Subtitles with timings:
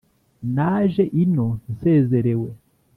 [0.55, 2.49] Naje ino nsezerewe